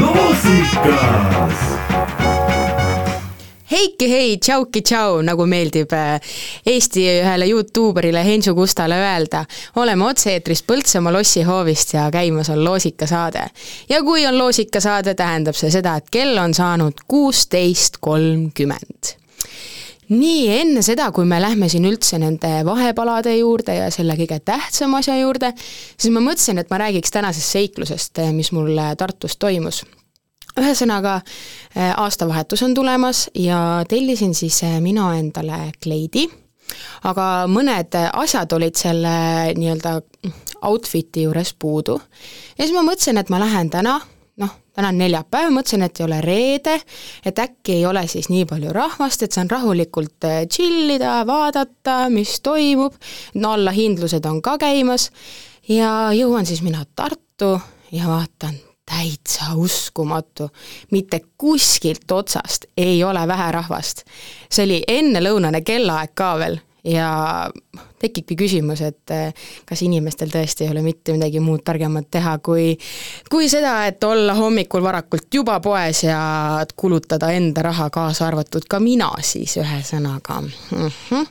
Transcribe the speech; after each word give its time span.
loosikas 0.00 1.58
heiki 3.70 4.08
hei, 4.08 4.38
tšauki 4.40 4.80
tšau, 4.80 5.18
nagu 5.26 5.44
meeldib 5.44 5.92
äh, 5.92 6.16
Eesti 6.72 7.04
ühele 7.18 7.44
Youtuberile 7.50 8.24
Hensu 8.24 8.54
Gustale 8.56 8.94
öelda. 9.02 9.44
oleme 9.76 10.08
otse-eetris 10.08 10.64
Põltsamaa 10.64 11.12
lossihoovist 11.12 11.92
ja 11.94 12.10
käimas 12.10 12.48
on 12.50 12.64
loosikasaade. 12.64 13.44
ja 13.88 14.02
kui 14.02 14.26
on 14.26 14.38
loosikasaade, 14.38 15.14
tähendab 15.14 15.54
see 15.60 15.70
seda, 15.70 15.96
et 16.00 16.08
kell 16.10 16.38
on 16.38 16.54
saanud 16.54 17.04
kuusteist 17.08 18.00
kolmkümmend 18.00 19.25
nii, 20.12 20.46
enne 20.60 20.82
seda, 20.86 21.10
kui 21.14 21.26
me 21.28 21.40
lähme 21.42 21.68
siin 21.72 21.86
üldse 21.88 22.18
nende 22.22 22.60
vahepalade 22.66 23.36
juurde 23.36 23.74
ja 23.80 23.90
selle 23.94 24.16
kõige 24.18 24.38
tähtsama 24.44 25.02
asja 25.02 25.18
juurde, 25.18 25.52
siis 25.98 26.14
ma 26.14 26.22
mõtlesin, 26.24 26.60
et 26.62 26.70
ma 26.70 26.80
räägiks 26.84 27.14
tänasest 27.14 27.58
seiklusest, 27.58 28.22
mis 28.36 28.52
mul 28.54 28.74
Tartus 28.98 29.38
toimus 29.40 29.84
ühesõnaga, 30.56 31.20
äh, 31.76 31.92
aastavahetus 32.00 32.62
on 32.64 32.74
tulemas 32.74 33.26
ja 33.34 33.84
tellisin 33.88 34.34
siis 34.34 34.62
mina 34.80 35.10
endale 35.18 35.72
kleidi, 35.82 36.26
aga 37.04 37.46
mõned 37.50 37.94
asjad 38.12 38.52
olid 38.56 38.78
selle 38.78 39.16
nii-öelda 39.58 40.00
outfit'i 40.66 41.26
juures 41.26 41.54
puudu. 41.58 42.00
ja 42.58 42.64
siis 42.64 42.74
ma 42.74 42.82
mõtlesin, 42.82 43.18
et 43.18 43.28
ma 43.30 43.40
lähen 43.40 43.70
täna, 43.70 44.00
noh, 44.36 44.52
täna 44.76 44.90
on 44.92 44.98
neljapäev, 45.00 45.50
mõtlesin, 45.54 45.84
et 45.86 46.00
ei 46.00 46.04
ole 46.04 46.20
reede, 46.24 46.76
et 47.24 47.38
äkki 47.40 47.78
ei 47.78 47.86
ole 47.88 48.04
siis 48.10 48.28
nii 48.32 48.44
palju 48.48 48.72
rahvast, 48.76 49.24
et 49.24 49.36
saan 49.36 49.50
rahulikult 49.50 50.28
äh, 50.28 50.42
chill 50.52 50.92
ida, 50.96 51.18
vaadata, 51.28 52.06
mis 52.12 52.38
toimub, 52.44 52.96
no 53.40 53.56
allahindlused 53.56 54.28
on 54.28 54.42
ka 54.44 54.58
käimas 54.60 55.10
ja 55.68 56.12
jõuan 56.16 56.46
siis 56.46 56.62
mina 56.62 56.84
Tartu 56.96 57.56
ja 57.92 58.08
vaatan, 58.08 58.54
täitsa 58.86 59.54
uskumatu. 59.54 60.50
mitte 60.90 61.20
kuskilt 61.38 62.10
otsast 62.12 62.64
ei 62.76 63.04
ole 63.04 63.28
vähe 63.28 63.52
rahvast. 63.52 64.04
see 64.50 64.64
oli 64.64 64.82
ennelõunane 64.88 65.60
kellaaeg 65.60 66.14
ka 66.14 66.38
veel 66.38 66.60
ja 66.86 67.50
tekibki 67.98 68.36
küsimus, 68.36 68.80
et 68.84 69.12
eh, 69.14 69.46
kas 69.66 69.82
inimestel 69.82 70.30
tõesti 70.30 70.66
ei 70.66 70.70
ole 70.70 70.82
mitte 70.84 71.14
midagi 71.16 71.40
muud 71.42 71.64
targemat 71.66 72.08
teha, 72.12 72.36
kui 72.44 72.74
kui 73.32 73.48
seda, 73.50 73.86
et 73.88 74.02
olla 74.04 74.36
hommikul 74.36 74.84
varakult 74.84 75.26
juba 75.34 75.58
poes 75.64 76.04
ja 76.04 76.18
kulutada 76.76 77.30
enda 77.34 77.64
raha, 77.66 77.88
kaasa 77.90 78.28
arvatud 78.28 78.68
ka 78.70 78.80
mina 78.82 79.08
siis 79.24 79.56
ühesõnaga 79.60 80.40
mm. 80.42 80.50
-hmm. 80.76 81.30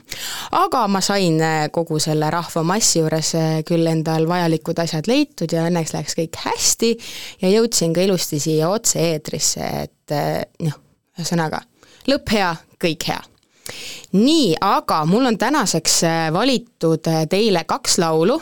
aga 0.60 0.86
ma 0.88 1.00
sain 1.00 1.40
eh, 1.40 1.68
kogu 1.72 2.00
selle 2.02 2.30
rahvamassi 2.30 3.00
juures 3.00 3.34
eh, 3.34 3.62
küll 3.66 3.86
endal 3.86 4.28
vajalikud 4.28 4.82
asjad 4.82 5.08
leitud 5.08 5.52
ja 5.52 5.68
õnneks 5.70 5.94
läks 5.94 6.18
kõik 6.18 6.42
hästi 6.44 6.96
ja 7.42 7.54
jõudsin 7.54 7.94
ka 7.94 8.04
ilusti 8.04 8.40
siia 8.42 8.68
otse-eetrisse, 8.68 9.70
et 9.86 10.18
noh, 10.62 10.76
ühesõnaga 11.18 11.62
lõpp 12.10 12.30
hea, 12.34 12.52
kõik 12.82 13.08
hea 13.08 13.22
nii, 14.12 14.54
aga 14.60 15.04
mul 15.06 15.26
on 15.26 15.38
tänaseks 15.38 16.04
äh, 16.04 16.32
valitud 16.32 17.06
äh, 17.06 17.26
teile 17.30 17.64
kaks 17.64 17.98
laulu, 17.98 18.40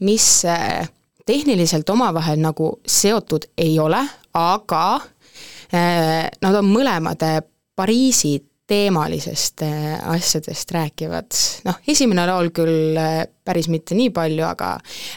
mis 0.00 0.44
äh, 0.44 0.88
tehniliselt 1.26 1.90
omavahel 1.90 2.40
nagu 2.40 2.78
seotud 2.86 3.48
ei 3.58 3.78
ole, 3.78 4.02
aga 4.34 5.00
nad 5.74 6.54
on 6.54 6.66
mõlemad 6.68 7.22
Pariisi 7.74 8.36
teemalisest 8.70 9.64
asjadest 10.06 10.70
rääkivad. 10.70 11.38
noh, 11.64 11.80
esimene 11.88 12.26
laul 12.28 12.52
küll 12.54 12.94
päris 13.44 13.66
mitte 13.72 13.96
nii 13.98 14.12
palju, 14.14 14.44
aga 14.46 14.76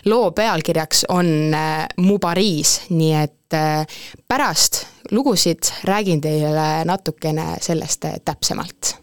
loo 0.09 0.31
pealkirjaks 0.31 1.05
on 1.13 1.53
Mu 2.01 2.17
Pariis, 2.23 2.79
nii 2.89 3.13
et 3.19 3.57
pärast 4.27 4.85
lugusid 5.11 5.69
räägin 5.85 6.23
teile 6.23 6.87
natukene 6.89 7.59
sellest 7.61 8.09
täpsemalt 8.25 8.95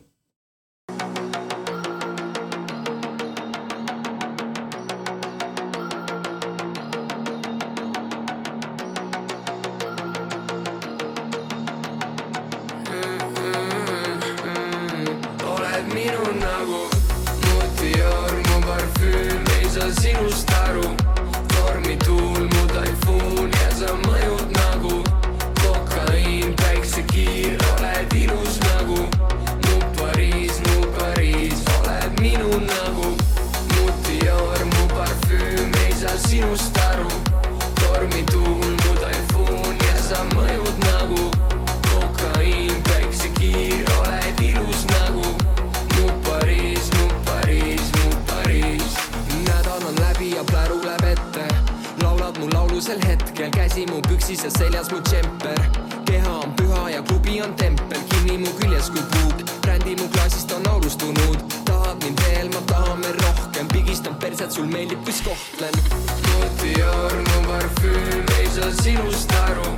praegusel 52.84 53.08
hetkel 53.08 53.50
käsi 53.50 53.86
mu 53.86 54.00
püksis 54.08 54.44
ja 54.44 54.50
seljas 54.50 54.90
mu 54.92 55.00
tšemper. 55.00 55.60
keha 56.04 56.30
on 56.30 56.52
püha 56.56 56.90
ja 56.90 57.02
klubi 57.02 57.42
on 57.42 57.54
tempel, 57.54 58.00
kinni 58.08 58.38
mu 58.38 58.50
küljes 58.60 58.90
kui 58.90 59.02
puud. 59.12 59.50
brändi 59.60 59.96
mu 59.96 60.08
klaasist 60.08 60.52
on 60.52 60.66
aurustunud, 60.68 61.38
tahad 61.64 62.04
mind 62.04 62.20
veel, 62.20 62.48
ma 62.48 62.60
tahan 62.66 63.02
veel 63.02 63.16
rohkem. 63.24 63.68
pigistan 63.68 64.14
perset, 64.14 64.52
sul 64.52 64.66
meeldib, 64.66 65.04
kus 65.04 65.22
kohtlen. 65.22 65.72
Dior 66.62 67.14
mu 67.14 67.38
parfüüm, 67.48 68.24
ei 68.38 68.48
saa 68.54 68.70
sinust 68.82 69.32
aru. 69.32 69.76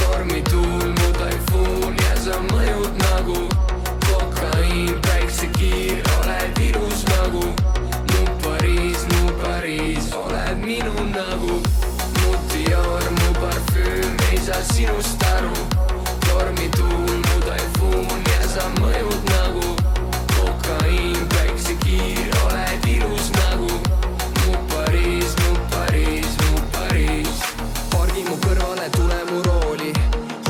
vormituul 0.00 0.88
mu 0.88 1.12
taifuun 1.18 1.94
ja 1.96 2.16
sa 2.24 2.40
mõjud 2.52 2.92
nagu 2.98 3.57
sinust 14.78 15.22
aru. 15.34 15.54
Tormi 16.26 16.68
tuul, 16.76 17.16
muda 17.28 17.54
ja 17.60 17.68
fuun 17.78 18.20
ja 18.30 18.42
sa 18.54 18.66
mõjud 18.78 19.22
nagu. 19.32 19.70
Kokaiin, 20.34 21.18
päiksekiir, 21.34 22.28
oled 22.44 22.86
ilus 22.86 23.32
nagu. 23.38 23.70
Mu 24.44 24.54
Pariis, 24.70 25.34
mu 25.42 25.50
Pariis, 25.72 26.30
mu 26.44 26.62
Pariis. 26.76 27.40
pargi 27.90 28.22
mu 28.28 28.36
kõrvale, 28.44 28.86
tule 28.94 29.18
mu 29.30 29.42
rooli, 29.48 29.90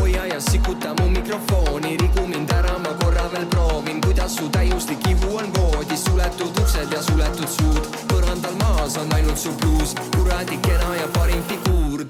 hoia 0.01 0.27
ja 0.35 0.41
sikuta 0.51 0.93
mu 1.01 1.09
mikrofoni, 1.17 1.97
rigu 2.03 2.27
mind 2.29 2.53
ära, 2.59 2.77
ma 2.85 2.93
korra 3.01 3.31
veel 3.33 3.49
proovin, 3.55 4.03
kuidas 4.05 4.37
su 4.37 4.51
täiuslik 4.53 5.09
ihu 5.09 5.39
on 5.41 5.49
voodis, 5.57 6.05
suletud 6.05 6.61
uksed 6.65 6.93
ja 6.93 7.01
suletud 7.09 7.49
suud, 7.57 7.89
põrandal 8.13 8.61
maas 8.61 9.01
on 9.01 9.17
ainult 9.17 9.41
su 9.41 9.57
bluus, 9.63 9.97
kuradi 10.17 10.61
kena 10.69 10.93
ja 11.01 11.09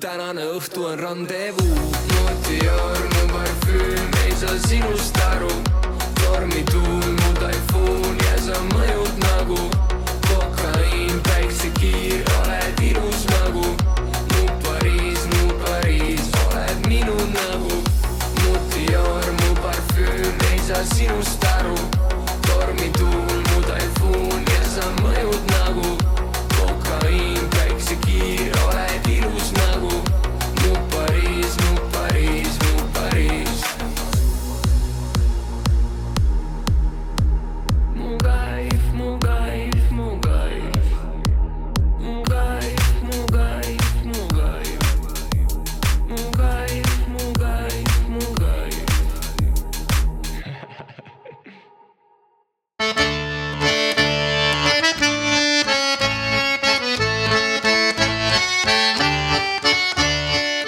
tänane 0.09 0.45
õhtu 0.57 0.85
on 0.89 0.99
randevuu. 0.99 1.81
motior, 2.15 2.99
mu 3.15 3.25
parfüüm, 3.33 4.09
ei 4.25 4.33
saa 4.41 4.57
sinust 4.69 5.17
aru. 5.33 5.53
tormituul, 6.21 7.13
mu 7.21 7.31
taifuun 7.41 8.17
ja 8.25 8.39
sa 8.47 8.57
mõjud 8.73 9.21
nagu 9.27 9.61
kokaiin, 10.29 11.21
päiksekiir, 11.29 12.25
ole 12.41 12.68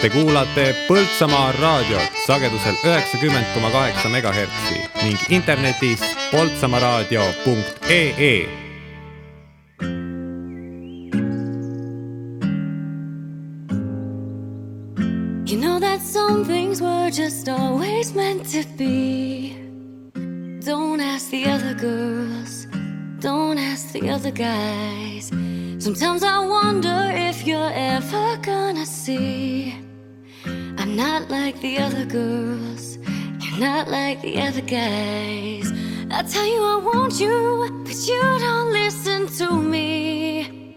Te 0.00 0.08
kuulate 0.08 0.62
Põltsamaa 0.86 1.50
raadiot 1.60 2.14
sagedusel 2.24 2.72
üheksakümmend 2.88 3.44
koma 3.52 3.68
kaheksa 3.74 4.08
megahertsi 4.08 4.78
ning 5.02 5.18
internetis 5.28 6.00
poltsamaaraadio.ee. 6.30 8.48
You 15.44 15.60
know 15.60 15.78
that 15.80 16.00
some 16.00 16.46
things 16.46 16.80
were 16.80 17.10
just 17.10 17.50
always 17.50 18.14
meant 18.14 18.46
to 18.52 18.64
be. 18.78 19.54
Don't 20.64 21.00
ask 21.00 21.30
the 21.30 21.44
other 21.44 21.74
girls, 21.74 22.66
don't 23.20 23.58
ask 23.58 23.92
the 23.92 24.08
other 24.08 24.30
guys. 24.30 25.30
Sometimes 25.78 26.22
I 26.22 26.38
wonder 26.38 27.10
if 27.12 27.46
you're 27.46 27.72
ever 27.74 28.38
gonna 28.42 28.86
see. 28.86 29.79
I'm 30.90 30.96
not 30.96 31.30
like 31.30 31.60
the 31.60 31.78
other 31.78 32.04
girls, 32.04 32.98
you're 33.38 33.60
not 33.60 33.86
like 33.86 34.20
the 34.22 34.40
other 34.40 34.60
guys. 34.60 35.70
I 36.10 36.24
tell 36.28 36.44
you 36.44 36.64
I 36.64 36.80
want 36.82 37.20
you, 37.20 37.84
but 37.84 37.94
you 38.08 38.20
don't 38.20 38.72
listen 38.72 39.28
to 39.38 39.62
me. 39.62 40.74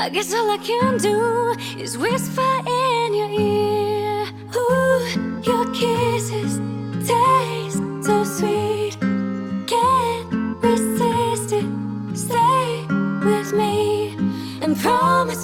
I 0.00 0.08
guess 0.08 0.34
all 0.34 0.50
I 0.50 0.58
can 0.58 0.98
do 0.98 1.54
is 1.80 1.96
whisper 1.96 2.42
in 2.66 3.14
your 3.14 3.30
ear. 3.30 4.26
Ooh, 4.56 5.40
your 5.44 5.72
kisses 5.72 6.58
taste 7.06 7.78
so 8.04 8.24
sweet. 8.24 8.91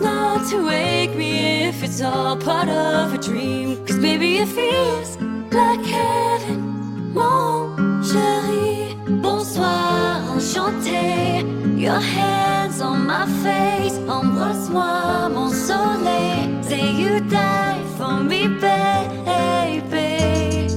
Not 0.00 0.49
to 0.50 0.67
wake 0.67 1.15
me 1.17 1.69
if 1.69 1.83
it's 1.83 2.00
all 2.00 2.37
part 2.37 2.69
of 2.69 3.15
a 3.15 3.19
dream. 3.19 3.85
Cause 3.87 3.99
baby, 3.99 4.39
it 4.39 4.49
feels 4.49 5.17
like 5.53 5.85
heaven, 5.85 7.12
mon 7.15 8.03
chéri. 8.03 8.97
Bonsoir, 9.23 10.23
enchanté. 10.35 11.45
Your 11.79 12.00
hands 12.00 12.81
on 12.81 13.06
my 13.06 13.27
face, 13.43 13.97
embrasse-moi, 13.99 15.29
mon 15.29 15.50
soleil. 15.50 16.62
Say 16.62 16.91
you 16.93 17.21
die 17.21 17.81
for 17.97 18.15
me, 18.23 18.49
baby. 18.49 20.09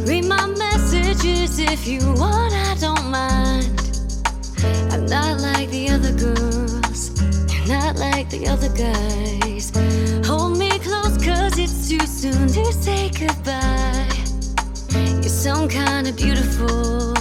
Read 0.08 0.26
my 0.26 0.46
messages 0.48 1.60
if 1.60 1.88
you 1.88 2.02
want, 2.14 2.51
like 8.02 8.30
the 8.32 8.48
other 8.48 8.70
guys. 8.70 9.72
Hold 10.28 10.58
me 10.58 10.70
close, 10.80 11.16
cause 11.24 11.60
it's 11.60 11.88
too 11.88 12.06
soon 12.08 12.48
to 12.48 12.66
say 12.74 13.12
goodbye. 13.12 14.08
You're 15.22 15.38
some 15.46 15.70
kind 15.70 16.08
of 16.08 16.16
beautiful, 16.16 17.14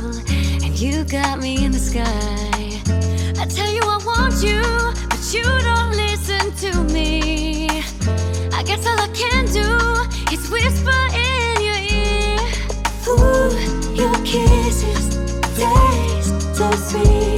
and 0.64 0.72
you 0.80 1.04
got 1.04 1.38
me 1.38 1.64
in 1.66 1.70
the 1.72 1.78
sky. 1.78 2.80
I 3.38 3.44
tell 3.44 3.70
you 3.70 3.82
I 3.82 3.98
want 4.10 4.42
you, 4.42 4.62
but 5.10 5.22
you 5.34 5.44
don't 5.68 5.92
listen 6.04 6.44
to 6.64 6.70
me. 6.94 7.68
I 8.58 8.62
guess 8.62 8.86
all 8.86 8.98
I 8.98 9.10
can 9.22 9.44
do 9.60 9.68
is 10.34 10.48
whisper 10.50 11.00
in 11.28 11.56
your 11.68 11.80
ear. 12.00 12.38
Ooh, 13.06 13.52
your 14.00 14.16
kisses 14.24 15.04
taste 15.58 16.56
so 16.56 16.70
sweet. 16.88 17.29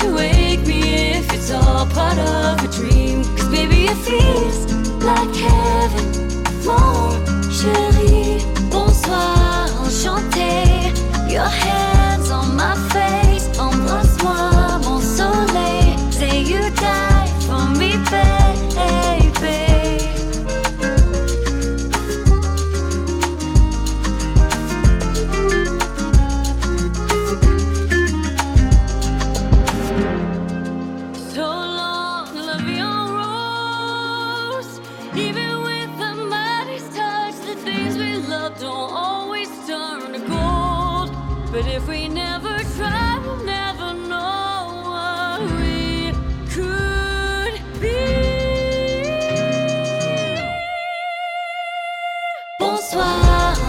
To 0.00 0.12
wake 0.12 0.33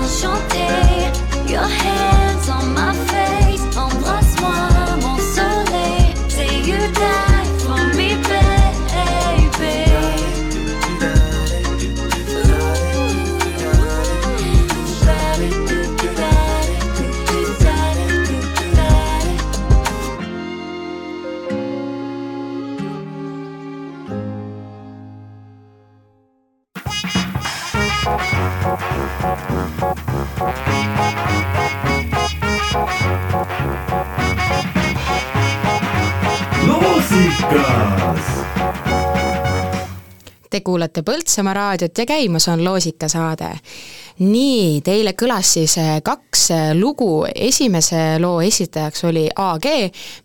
chanter. 0.08 0.85
Te 40.56 40.62
kuulate 40.64 41.02
Põltsamaa 41.04 41.52
raadiot 41.52 41.98
ja 42.00 42.06
käimas 42.08 42.46
on 42.48 42.62
loosikasaade. 42.64 43.50
nii, 44.24 44.80
teile 44.82 45.12
kõlas 45.20 45.50
siis 45.58 45.74
eh, 45.82 45.98
kaks 46.04 46.44
eh, 46.56 46.70
lugu, 46.80 47.26
esimese 47.28 48.22
loo 48.24 48.40
esitajaks 48.40 49.04
oli 49.04 49.26
AG, 49.36 49.68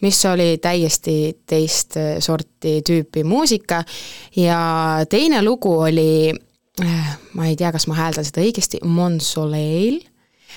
mis 0.07 0.21
oli 0.31 0.61
täiesti 0.63 1.17
teist 1.47 1.97
eh, 1.99 2.21
sorti 2.23 2.77
tüüpi 2.87 3.25
muusika. 3.27 3.83
Ja 4.37 4.61
teine 5.11 5.43
lugu 5.43 5.75
oli, 5.89 6.31
ma 7.35 7.51
ei 7.51 7.59
tea, 7.59 7.73
kas 7.75 7.89
ma 7.91 7.99
hääldan 7.99 8.31
seda 8.31 8.47
õigesti, 8.47 8.85
Mon 8.87 9.19
Soleil 9.21 9.99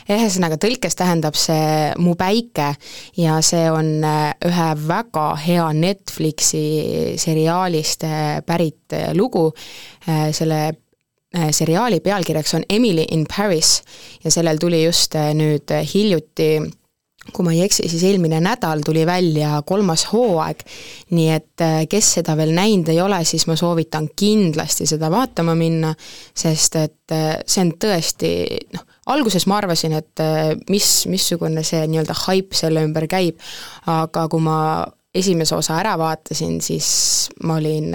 ühesõnaga, 0.09 0.57
tõlkes 0.61 0.97
tähendab 0.99 1.37
see 1.39 1.93
Mu 2.01 2.15
päike 2.19 2.73
ja 3.19 3.39
see 3.45 3.65
on 3.71 3.95
äh, 4.05 4.33
ühe 4.47 4.69
väga 4.87 5.27
hea 5.43 5.65
Netflixi 5.77 6.63
seriaalist 7.21 8.05
äh, 8.07 8.39
pärit 8.45 8.95
äh, 8.95 9.11
lugu. 9.17 9.51
selle 10.03 10.73
seriaali 11.55 12.01
pealkirjaks 12.03 12.53
on 12.57 12.65
Emily 12.69 13.05
in 13.15 13.23
Paris 13.25 13.77
ja 14.23 14.31
sellel 14.31 14.59
tuli 14.59 14.83
just 14.83 15.15
nüüd 15.15 15.71
hiljuti 15.93 16.49
kui 17.31 17.45
ma 17.47 17.53
ei 17.55 17.63
eksi, 17.63 17.87
siis 17.87 18.03
eelmine 18.03 18.41
nädal 18.43 18.83
tuli 18.85 19.05
välja 19.07 19.61
kolmas 19.65 20.03
hooaeg, 20.11 20.65
nii 21.15 21.29
et 21.31 21.63
kes 21.89 22.09
seda 22.19 22.35
veel 22.35 22.51
näinud 22.53 22.91
ei 22.91 22.99
ole, 23.01 23.21
siis 23.23 23.47
ma 23.47 23.55
soovitan 23.55 24.09
kindlasti 24.19 24.85
seda 24.91 25.07
vaatama 25.09 25.55
minna, 25.55 25.93
sest 26.35 26.75
et 26.83 27.15
see 27.47 27.63
on 27.63 27.71
tõesti 27.79 28.33
noh, 28.75 28.92
alguses 29.05 29.47
ma 29.47 29.57
arvasin, 29.59 29.97
et 29.99 30.21
mis, 30.71 30.89
missugune 31.11 31.63
see 31.67 31.83
nii-öelda 31.89 32.15
haip 32.25 32.55
selle 32.57 32.83
ümber 32.85 33.07
käib, 33.11 33.39
aga 33.91 34.27
kui 34.31 34.43
ma 34.43 34.57
esimese 35.13 35.55
osa 35.55 35.77
ära 35.81 35.97
vaatasin, 35.99 36.59
siis 36.63 36.89
ma 37.43 37.59
olin 37.59 37.93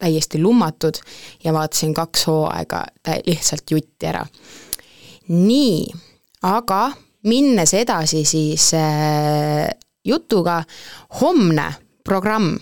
täiesti 0.00 0.40
lummatud 0.40 1.00
ja 1.44 1.52
vaatasin 1.52 1.94
kaks 1.94 2.26
hooaega 2.26 2.84
lihtsalt 3.26 3.70
jutti 3.70 4.06
ära. 4.06 4.24
nii, 5.28 5.86
aga 6.42 6.90
minnes 7.28 7.74
edasi 7.74 8.24
siis 8.24 8.72
äh, 8.74 9.68
jutuga, 10.04 10.62
homne 11.20 11.68
programm, 12.04 12.56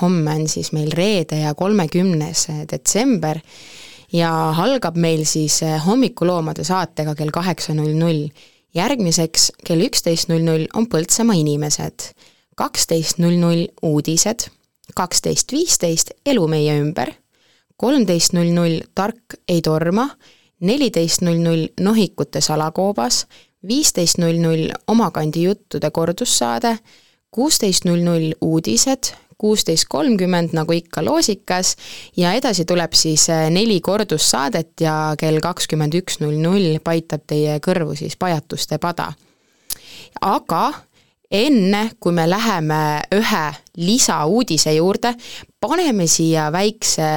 homme 0.00 0.34
on 0.34 0.48
siis 0.48 0.72
meil 0.72 0.92
reede 0.94 1.42
ja 1.42 1.54
kolmekümnes 1.54 2.46
detsember 2.70 3.40
ja 4.12 4.30
algab 4.56 4.96
meil 4.96 5.24
siis 5.28 5.62
äh, 5.62 5.78
hommikuloomade 5.86 6.64
saatega 6.64 7.14
kell 7.14 7.32
kaheksa 7.34 7.74
null 7.74 7.96
null. 7.96 8.28
järgmiseks 8.74 9.50
kell 9.64 9.80
üksteist 9.80 10.28
null 10.28 10.44
null 10.44 10.66
on 10.76 10.86
Põltsamaa 10.86 11.38
inimesed, 11.40 12.12
kaksteist 12.56 13.18
null 13.18 13.38
null 13.40 13.66
uudised. 13.82 14.48
kaksteist 14.94 15.52
viisteist 15.52 16.10
Elu 16.26 16.46
meie 16.48 16.80
ümber, 16.80 17.12
kolmteist 17.76 18.32
null 18.32 18.52
null 18.52 18.80
Tark 18.94 19.36
ei 19.48 19.60
torma, 19.62 20.08
neliteist 20.60 21.22
null 21.22 21.38
null 21.42 21.68
Nohikute 21.80 22.40
salakoobas, 22.40 23.26
viisteist 23.68 24.18
null 24.18 24.40
null 24.40 24.70
Omakandi 24.86 25.42
juttude 25.42 25.90
kordussaade, 25.90 26.78
kuusteist 27.30 27.84
null 27.84 28.02
null 28.02 28.32
uudised, 28.40 29.12
kuusteist 29.38 29.86
kolmkümmend, 29.88 30.54
nagu 30.56 30.74
ikka 30.74 31.04
loosikas, 31.04 31.76
ja 32.16 32.32
edasi 32.36 32.66
tuleb 32.68 32.96
siis 32.98 33.28
äh, 33.30 33.46
neli 33.54 33.80
kordussaadet 33.80 34.80
ja 34.84 35.14
kell 35.18 35.40
kakskümmend 35.44 35.94
üks 36.00 36.20
null 36.20 36.40
null 36.42 36.78
paitab 36.84 37.26
teie 37.26 37.58
kõrvu 37.64 37.96
siis 37.98 38.18
Pajatuste 38.18 38.78
pada. 38.82 39.12
aga 40.20 40.62
enne, 41.30 41.90
kui 42.00 42.12
me 42.12 42.24
läheme 42.30 42.80
ühe 43.14 43.44
lisauudise 43.76 44.72
juurde, 44.74 45.14
paneme 45.60 46.06
siia 46.08 46.48
väikse 46.52 47.08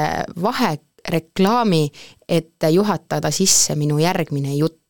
vahereklaami, 0.42 1.86
et 2.28 2.70
juhatada 2.70 3.32
sisse 3.32 3.76
minu 3.76 4.00
järgmine 4.00 4.56
jutt 4.56 4.81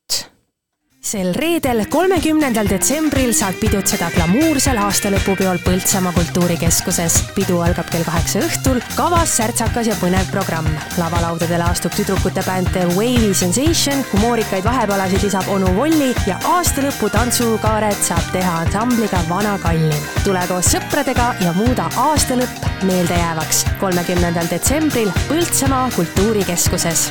sel 1.01 1.33
reedel, 1.33 1.85
kolmekümnendal 1.89 2.67
detsembril 2.69 3.31
saad 3.33 3.55
pidutseda 3.57 4.11
glamuursel 4.13 4.77
aastalõpupeol 4.77 5.57
Põltsamaa 5.65 6.13
kultuurikeskuses. 6.13 7.15
pidu 7.35 7.57
algab 7.65 7.89
kell 7.89 8.05
kaheksa 8.05 8.43
õhtul, 8.45 8.77
kavas 8.95 9.33
särtsakas 9.39 9.89
ja 9.89 9.95
põnev 9.97 10.29
programm. 10.31 10.69
lavalaudadele 11.01 11.63
astub 11.63 11.95
tüdrukute 11.97 12.43
bänd 12.45 12.69
The 12.71 12.85
Wavy 12.93 13.33
Sensation, 13.33 14.05
humoorikaid 14.13 14.63
vahepalasid 14.63 15.25
lisab 15.25 15.49
onu 15.49 15.73
Volli 15.75 16.13
ja 16.27 16.37
aastalõpu 16.53 17.09
tantsukaaret 17.09 17.97
saab 18.03 18.31
teha 18.31 18.59
ansambliga 18.59 19.25
Vana 19.29 19.57
Kallim. 19.57 20.07
tule 20.23 20.45
koos 20.47 20.69
sõpradega 20.75 21.33
ja 21.41 21.53
muuda 21.53 21.89
aastalõpp 21.97 22.85
meeldejäävaks. 22.85 23.65
kolmekümnendal 23.79 24.45
detsembril 24.53 25.09
Põltsamaa 25.27 25.89
kultuurikeskuses 25.95 27.09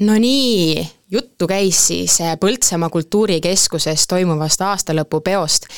no 0.00 0.18
nii, 0.18 0.88
juttu 1.10 1.46
käis 1.46 1.86
siis 1.86 2.20
äh, 2.20 2.36
Põltsamaa 2.40 2.90
kultuurikeskuses 2.90 4.06
toimuvast 4.08 4.60
aastalõpupeost 4.64 5.68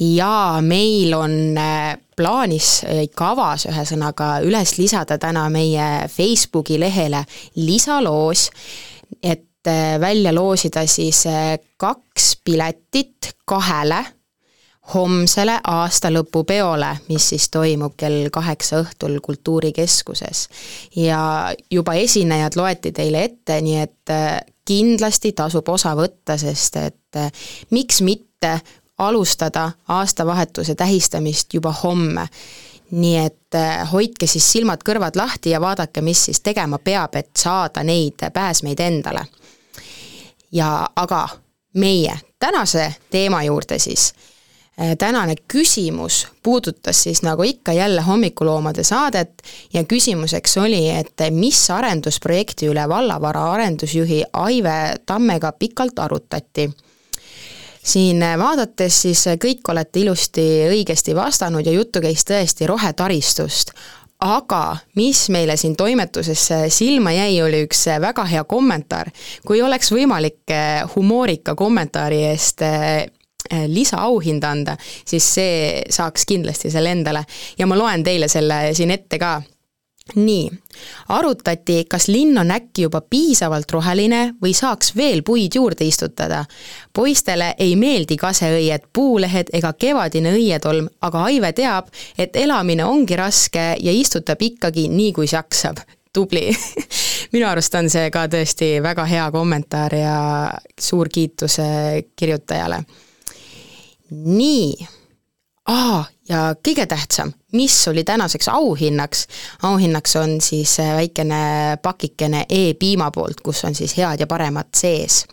ja 0.00 0.58
meil 0.62 1.14
on 1.14 1.36
äh, 1.58 1.94
plaanis, 2.16 2.80
äh, 2.84 3.04
kavas 3.16 3.68
ühesõnaga 3.70 4.40
üles 4.46 4.76
lisada 4.78 5.18
täna 5.18 5.48
meie 5.50 6.08
Facebooki 6.10 6.80
lehele 6.80 7.24
lisaloos, 7.56 8.50
et 9.22 9.46
välja 10.00 10.32
loosida 10.32 10.86
siis 10.88 11.26
kaks 11.76 12.30
piletit 12.44 13.34
kahele 13.44 13.98
homsele 14.94 15.60
aastalõpupeole, 15.66 16.96
mis 17.08 17.28
siis 17.28 17.48
toimub 17.50 17.94
kell 17.96 18.28
kaheksa 18.32 18.80
õhtul 18.82 19.18
Kultuurikeskuses. 19.22 20.48
ja 20.96 21.54
juba 21.70 21.94
esinejad 21.94 22.56
loeti 22.56 22.92
teile 22.92 23.24
ette, 23.24 23.60
nii 23.60 23.78
et 23.80 24.10
äh, 24.10 24.40
kindlasti 24.64 25.32
tasub 25.32 25.68
osa 25.68 25.94
võtta, 25.94 26.36
sest 26.38 26.76
et 26.76 27.16
äh, 27.16 27.32
miks 27.70 28.00
mitte 28.02 28.60
alustada 28.98 29.70
aastavahetuse 29.88 30.74
tähistamist 30.74 31.54
juba 31.54 31.72
homme. 31.82 32.28
nii 32.90 33.16
et 33.16 33.54
äh, 33.54 33.92
hoidke 33.92 34.26
siis 34.26 34.52
silmad-kõrvad 34.52 35.16
lahti 35.16 35.50
ja 35.50 35.60
vaadake, 35.60 36.00
mis 36.00 36.24
siis 36.24 36.40
tegema 36.40 36.78
peab, 36.78 37.14
et 37.14 37.30
saada 37.38 37.82
neid 37.82 38.30
pääsmeid 38.32 38.80
endale. 38.80 39.26
ja 40.52 40.88
aga 40.96 41.28
meie 41.74 42.18
tänase 42.38 42.94
teema 43.10 43.42
juurde 43.42 43.78
siis 43.78 44.14
tänane 44.98 45.34
küsimus 45.48 46.26
puudutas 46.42 47.02
siis 47.02 47.22
nagu 47.22 47.42
ikka 47.42 47.72
jälle 47.72 48.00
hommikuloomade 48.00 48.84
saadet 48.84 49.42
ja 49.72 49.84
küsimuseks 49.84 50.56
oli, 50.56 50.88
et 50.90 51.20
mis 51.30 51.70
arendusprojekti 51.70 52.70
üle 52.72 52.88
vallavara 52.88 53.50
arendusjuhi 53.52 54.24
Aive 54.32 54.94
Tammega 55.06 55.52
pikalt 55.52 55.98
arutati 55.98 56.70
siin 57.84 58.24
vaadates 58.38 59.02
siis 59.02 59.24
kõik 59.44 59.68
olete 59.68 60.00
ilusti 60.00 60.44
õigesti 60.68 61.16
vastanud 61.16 61.66
ja 61.66 61.72
juttu 61.72 62.00
käis 62.00 62.24
tõesti 62.24 62.66
rohetaristust. 62.66 63.72
aga 64.20 64.76
mis 64.96 65.28
meile 65.28 65.56
siin 65.56 65.76
toimetuses 65.76 66.48
silma 66.68 67.12
jäi, 67.12 67.42
oli 67.42 67.62
üks 67.64 67.86
väga 68.00 68.24
hea 68.24 68.44
kommentaar. 68.44 69.10
kui 69.46 69.62
oleks 69.62 69.92
võimalik 69.92 70.56
humoorika 70.96 71.54
kommentaari 71.54 72.24
eest 72.24 72.62
Äh, 72.62 73.19
lisaauhinda 73.50 74.50
anda, 74.50 74.76
siis 75.04 75.34
see 75.34 75.82
saaks 75.90 76.26
kindlasti 76.26 76.70
selle 76.70 76.92
endale. 76.94 77.24
Ja 77.58 77.66
ma 77.66 77.78
loen 77.78 78.04
teile 78.04 78.28
selle 78.28 78.68
siin 78.74 78.90
ette 78.94 79.18
ka. 79.18 79.40
Nii, 80.14 80.50
arutati, 81.08 81.84
kas 81.88 82.08
linn 82.08 82.38
on 82.38 82.50
äkki 82.50 82.82
juba 82.82 83.00
piisavalt 83.00 83.70
roheline 83.70 84.34
või 84.42 84.50
saaks 84.56 84.94
veel 84.96 85.22
puid 85.22 85.54
juurde 85.54 85.86
istutada. 85.86 86.44
poistele 86.92 87.54
ei 87.58 87.76
meeldi 87.76 88.16
kaseõied, 88.16 88.88
puulehed 88.92 89.52
ega 89.52 89.72
kevadine 89.72 90.32
õietolm, 90.34 90.88
aga 91.00 91.22
Aive 91.24 91.52
teab, 91.52 91.92
et 92.18 92.36
elamine 92.36 92.84
ongi 92.84 93.16
raske 93.16 93.76
ja 93.78 93.92
istutab 93.92 94.42
ikkagi 94.42 94.88
nii, 94.88 95.12
kui 95.12 95.26
jaksab. 95.32 95.78
tubli. 96.12 96.50
Minu 97.32 97.46
arust 97.46 97.74
on 97.74 97.90
see 97.90 98.10
ka 98.10 98.26
tõesti 98.26 98.82
väga 98.82 99.04
hea 99.04 99.30
kommentaar 99.30 99.94
ja 99.94 100.50
suur 100.78 101.08
kiitus 101.08 101.60
kirjutajale 102.16 102.82
nii. 104.10 104.88
Aa, 105.70 106.04
ja 106.28 106.54
kõige 106.66 106.86
tähtsam, 106.90 107.32
mis 107.52 107.76
oli 107.88 108.04
tänaseks 108.04 108.48
auhinnaks, 108.48 109.26
auhinnaks 109.62 110.16
on 110.16 110.40
siis 110.40 110.78
äh, 110.80 110.94
väikene 110.96 111.78
pakikene 111.82 112.44
E-piima 112.48 113.10
poolt, 113.14 113.40
kus 113.44 113.64
on 113.64 113.74
siis 113.74 113.94
head 113.98 114.20
ja 114.20 114.26
paremat 114.26 114.74
sees. 114.74 115.24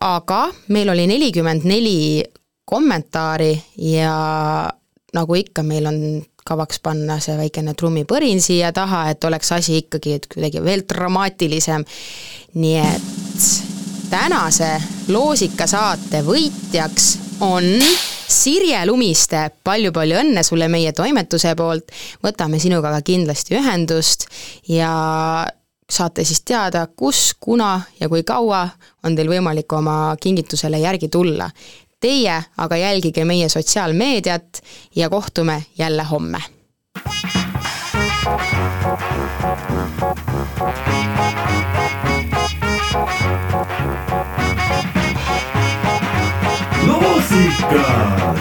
aga 0.00 0.48
meil 0.68 0.88
oli 0.88 1.06
nelikümmend 1.06 1.64
neli 1.68 2.22
kommentaari 2.64 3.62
ja 3.76 4.14
nagu 5.14 5.34
ikka, 5.34 5.62
meil 5.62 5.86
on 5.86 5.98
kavaks 6.44 6.80
panna 6.80 7.18
see 7.20 7.36
väikene 7.36 7.74
trummipõrin 7.74 8.40
siia 8.42 8.72
taha, 8.72 9.10
et 9.10 9.24
oleks 9.24 9.52
asi 9.52 9.76
ikkagi, 9.82 10.20
kuidagi 10.32 10.62
veel 10.64 10.86
dramaatilisem, 10.88 11.84
nii 12.54 12.78
et 12.80 13.50
tänase 14.10 14.70
loosikasaate 15.08 16.22
võitjaks 16.26 17.10
on 17.40 17.64
Sirje 18.30 18.86
Lumiste 18.86 19.36
palju,, 19.36 19.90
palju-palju 19.92 20.18
õnne 20.20 20.42
sulle 20.46 20.68
meie 20.70 20.92
toimetuse 20.92 21.54
poolt, 21.58 21.90
võtame 22.24 22.60
sinuga 22.62 22.92
ka 22.94 23.00
kindlasti 23.06 23.56
ühendust 23.58 24.28
ja 24.68 24.90
saate 25.90 26.24
siis 26.24 26.42
teada, 26.46 26.86
kus, 26.86 27.34
kuna 27.40 27.80
ja 28.00 28.08
kui 28.08 28.22
kaua 28.22 28.68
on 29.04 29.16
teil 29.16 29.30
võimalik 29.32 29.72
oma 29.72 30.14
kingitusele 30.20 30.78
järgi 30.78 31.08
tulla. 31.08 31.50
Teie 32.00 32.38
aga 32.56 32.76
jälgige 32.76 33.24
meie 33.28 33.48
sotsiaalmeediat 33.48 34.62
ja 34.96 35.10
kohtume 35.10 35.62
jälle 35.78 36.04
homme. 36.04 36.40
músicas. 47.00 48.40